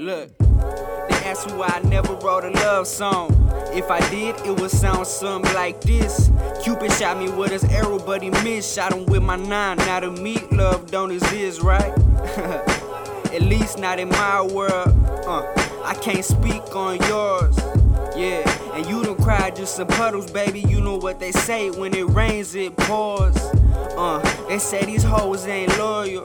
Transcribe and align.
Look, 0.00 0.34
they 0.38 1.14
asked 1.26 1.50
who 1.50 1.62
I 1.62 1.78
never 1.80 2.14
wrote 2.14 2.46
a 2.46 2.50
love 2.52 2.86
song. 2.86 3.36
If 3.74 3.90
I 3.90 4.00
did, 4.08 4.34
it 4.46 4.58
would 4.58 4.70
sound 4.70 5.06
something 5.06 5.52
like 5.52 5.82
this. 5.82 6.30
Cupid 6.64 6.90
shot 6.92 7.18
me 7.18 7.28
with 7.28 7.50
his 7.50 7.64
arrow, 7.64 7.98
but 7.98 8.22
he 8.22 8.30
missed. 8.30 8.74
Shot 8.74 8.94
him 8.94 9.04
with 9.04 9.22
my 9.22 9.36
nine. 9.36 9.76
Now 9.76 10.00
the 10.00 10.10
meat 10.10 10.50
love 10.52 10.90
don't 10.90 11.10
exist, 11.10 11.60
right? 11.60 11.92
At 13.34 13.42
least 13.42 13.78
not 13.78 13.98
in 13.98 14.08
my 14.08 14.40
world. 14.40 14.88
Uh, 15.26 15.42
I 15.84 15.94
can't 16.00 16.24
speak 16.24 16.74
on 16.74 16.96
yours. 17.02 17.58
Yeah, 18.16 18.48
and 18.74 18.86
you 18.86 19.04
don't 19.04 19.20
cry 19.20 19.50
just 19.50 19.76
some 19.76 19.88
puddles, 19.88 20.30
baby. 20.30 20.60
You 20.60 20.80
know 20.80 20.96
what 20.96 21.20
they 21.20 21.32
say 21.32 21.68
when 21.68 21.92
it 21.94 22.06
rains, 22.06 22.54
it 22.54 22.74
pours. 22.74 23.36
Uh, 23.98 24.20
they 24.48 24.60
say 24.60 24.82
these 24.86 25.02
hoes 25.02 25.46
ain't 25.46 25.76
loyal. 25.76 26.24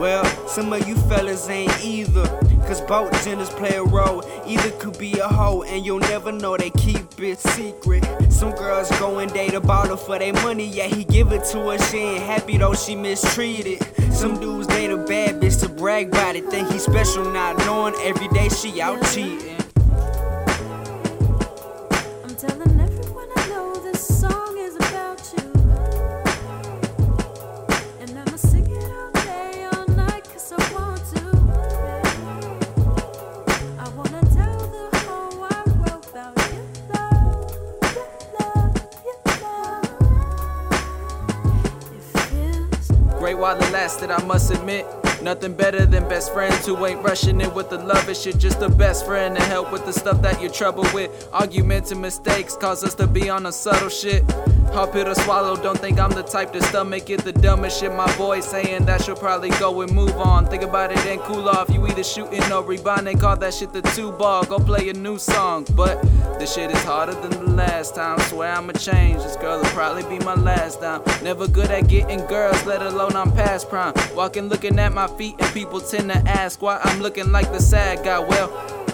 Well, 0.00 0.24
some 0.48 0.72
of 0.72 0.88
you 0.88 0.94
fellas 1.10 1.46
ain't 1.50 1.84
either. 1.84 2.26
Cause 2.66 2.80
both 2.80 3.12
genders 3.22 3.50
play 3.50 3.74
a 3.74 3.84
role. 3.84 4.24
Either 4.46 4.70
could 4.78 4.98
be 4.98 5.18
a 5.18 5.28
hoe, 5.28 5.62
and 5.64 5.84
you'll 5.84 6.00
never 6.00 6.32
know 6.32 6.56
they 6.56 6.70
keep 6.70 7.20
it 7.20 7.38
secret. 7.38 8.02
Some 8.30 8.52
girls 8.52 8.88
go 8.98 9.18
and 9.18 9.30
date 9.30 9.52
a 9.52 9.60
baller 9.60 9.98
for 9.98 10.18
their 10.18 10.32
money, 10.32 10.64
yeah, 10.64 10.86
he 10.86 11.04
give 11.04 11.32
it 11.32 11.44
to 11.52 11.58
her. 11.68 11.78
She 11.78 11.98
ain't 11.98 12.22
happy 12.22 12.56
though, 12.56 12.72
she 12.72 12.96
mistreated. 12.96 13.82
Some 14.10 14.40
dudes 14.40 14.68
date 14.68 14.90
a 14.90 14.96
bad 14.96 15.38
bitch 15.38 15.60
to 15.60 15.68
brag 15.68 16.08
about 16.08 16.34
it. 16.34 16.46
Think 16.46 16.72
he's 16.72 16.84
special, 16.84 17.30
not 17.30 17.58
knowing 17.58 17.94
every 18.02 18.28
day 18.28 18.48
she 18.48 18.80
out 18.80 19.02
cheating. 19.12 19.58
I'm 22.24 22.34
telling 22.36 22.80
everyone 22.80 23.28
I 23.36 23.48
know 23.50 23.74
this 23.82 24.18
song 24.18 24.49
while 43.40 43.56
it 43.56 43.72
lasted, 43.72 44.10
I 44.10 44.22
must 44.24 44.50
admit. 44.50 44.84
Nothing 45.22 45.52
better 45.52 45.84
than 45.84 46.08
best 46.08 46.32
friends 46.32 46.64
who 46.64 46.86
ain't 46.86 47.02
rushing 47.02 47.40
it 47.40 47.54
with 47.54 47.68
the 47.68 47.78
love 47.78 48.16
shit. 48.16 48.38
Just 48.38 48.58
the 48.58 48.70
best 48.70 49.04
friend 49.04 49.36
to 49.36 49.42
help 49.44 49.70
with 49.70 49.84
the 49.84 49.92
stuff 49.92 50.22
that 50.22 50.40
you're 50.40 50.50
troubled 50.50 50.90
with. 50.94 51.28
Arguments 51.32 51.92
and 51.92 52.00
mistakes 52.00 52.56
cause 52.56 52.82
us 52.82 52.94
to 52.94 53.06
be 53.06 53.28
on 53.28 53.46
a 53.46 53.52
subtle 53.52 53.90
shit. 53.90 54.24
Hard 54.72 54.92
pill 54.92 55.04
to 55.04 55.16
swallow, 55.16 55.56
don't 55.56 55.78
think 55.78 55.98
I'm 55.98 56.10
the 56.10 56.22
type 56.22 56.52
to 56.52 56.62
stomach 56.62 57.10
it. 57.10 57.24
The 57.24 57.32
dumbest 57.32 57.80
shit, 57.80 57.92
my 57.92 58.16
boy 58.16 58.38
saying 58.40 58.86
that 58.86 59.02
she'll 59.02 59.16
probably 59.16 59.50
go 59.50 59.80
and 59.80 59.92
move 59.92 60.16
on. 60.16 60.46
Think 60.46 60.62
about 60.62 60.92
it 60.92 60.98
and 61.06 61.20
cool 61.22 61.48
off. 61.48 61.68
You 61.70 61.84
either 61.88 62.04
shooting 62.04 62.52
or 62.52 62.62
rebounding, 62.62 63.18
call 63.18 63.36
that 63.36 63.52
shit 63.52 63.72
the 63.72 63.82
two 63.82 64.12
ball. 64.12 64.44
Go 64.44 64.58
play 64.58 64.88
a 64.88 64.92
new 64.92 65.18
song. 65.18 65.66
But 65.74 66.00
this 66.38 66.54
shit 66.54 66.70
is 66.70 66.82
harder 66.84 67.14
than 67.14 67.30
the 67.30 67.50
last 67.50 67.96
time. 67.96 68.20
Swear 68.20 68.52
I'ma 68.52 68.72
change. 68.74 69.22
This 69.24 69.36
girl 69.36 69.58
will 69.58 69.64
probably 69.70 70.04
be 70.04 70.24
my 70.24 70.34
last 70.34 70.80
time. 70.80 71.02
Never 71.22 71.48
good 71.48 71.70
at 71.70 71.88
getting 71.88 72.24
girls, 72.26 72.64
let 72.64 72.80
alone 72.80 73.16
I'm 73.16 73.32
past 73.32 73.68
prime. 73.68 73.92
Walking 74.14 74.48
looking 74.48 74.78
at 74.78 74.92
my 74.92 75.08
feet, 75.16 75.36
and 75.38 75.52
people 75.52 75.80
tend 75.80 76.10
to 76.10 76.18
ask 76.18 76.60
why 76.62 76.80
I'm 76.82 77.00
looking 77.00 77.32
like 77.32 77.50
the 77.52 77.60
sad 77.60 78.04
guy. 78.04 78.18
Well, 78.18 78.50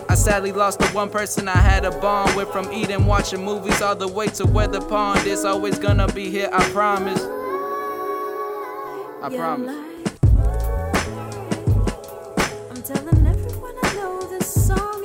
I 0.08 0.14
sadly 0.14 0.52
lost 0.52 0.78
the 0.78 0.86
one 0.88 1.10
person 1.10 1.48
I 1.48 1.56
had 1.56 1.84
a 1.84 1.90
bond 1.90 2.36
with 2.36 2.50
from 2.50 2.72
eating, 2.72 3.06
watching 3.06 3.44
movies 3.44 3.82
all 3.82 3.96
the 3.96 4.08
way 4.08 4.28
to 4.28 4.46
where 4.46 4.68
the 4.68 4.80
pond 4.80 5.26
is. 5.26 5.44
Always 5.44 5.78
gonna 5.78 6.06
be 6.08 6.30
here, 6.30 6.48
I 6.52 6.62
promise. 6.70 7.22
I 9.22 9.28
promise. 9.34 9.76
I'm 12.70 12.82
telling 12.82 13.26
everyone 13.26 13.74
I 13.82 13.94
know 13.94 14.20
this 14.28 14.66
song 14.66 14.95